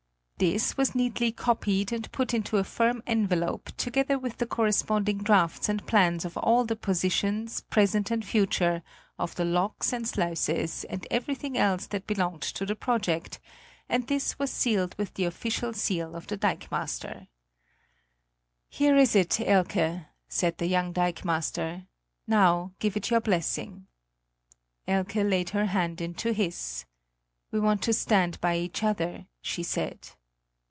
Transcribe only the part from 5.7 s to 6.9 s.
plans of all the